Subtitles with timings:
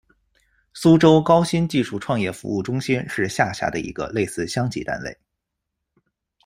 [0.73, 5.15] 苏州高新技术创业服务中心是下辖的一个类似乡级单位。